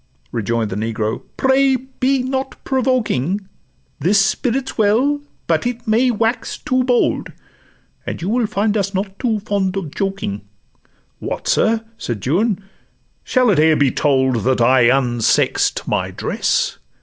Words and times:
Rejoin'd 0.31 0.71
the 0.71 0.75
negro, 0.75 1.21
'pray 1.37 1.75
be 1.75 2.23
not 2.23 2.55
provoking; 2.63 3.41
This 3.99 4.17
spirit 4.17 4.67
's 4.69 4.75
well, 4.75 5.21
but 5.45 5.67
it 5.67 5.87
may 5.87 6.09
wax 6.09 6.57
too 6.57 6.83
bold, 6.83 7.31
And 8.03 8.19
you 8.19 8.27
will 8.27 8.47
find 8.47 8.75
us 8.77 8.95
not 8.95 9.19
top 9.19 9.43
fond 9.43 9.77
of 9.77 9.93
joking.' 9.93 10.41
'What, 11.19 11.47
sir!' 11.47 11.81
said 11.99 12.25
Juan, 12.25 12.63
'shall 13.23 13.51
it 13.51 13.59
e'er 13.59 13.75
be 13.75 13.91
told 13.91 14.37
That 14.43 14.59
I 14.59 14.85
unsex'd 14.89 15.83
my 15.87 16.09
dress? 16.09 16.79